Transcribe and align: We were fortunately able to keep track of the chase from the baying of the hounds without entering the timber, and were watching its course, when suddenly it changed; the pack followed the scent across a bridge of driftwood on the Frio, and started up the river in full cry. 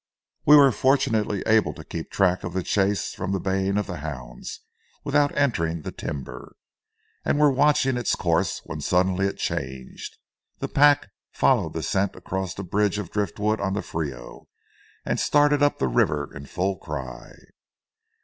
We 0.47 0.55
were 0.55 0.71
fortunately 0.71 1.43
able 1.45 1.75
to 1.75 1.83
keep 1.85 2.09
track 2.09 2.43
of 2.43 2.53
the 2.53 2.63
chase 2.63 3.13
from 3.13 3.33
the 3.33 3.39
baying 3.39 3.77
of 3.77 3.85
the 3.85 3.97
hounds 3.97 4.61
without 5.03 5.31
entering 5.37 5.83
the 5.83 5.91
timber, 5.91 6.55
and 7.23 7.39
were 7.39 7.51
watching 7.51 7.97
its 7.97 8.15
course, 8.15 8.61
when 8.65 8.81
suddenly 8.81 9.27
it 9.27 9.37
changed; 9.37 10.17
the 10.57 10.67
pack 10.67 11.11
followed 11.31 11.73
the 11.73 11.83
scent 11.83 12.15
across 12.15 12.57
a 12.57 12.63
bridge 12.63 12.97
of 12.97 13.11
driftwood 13.11 13.61
on 13.61 13.73
the 13.73 13.83
Frio, 13.83 14.47
and 15.05 15.19
started 15.19 15.61
up 15.61 15.77
the 15.77 15.87
river 15.87 16.35
in 16.35 16.47
full 16.47 16.77
cry. 16.79 17.35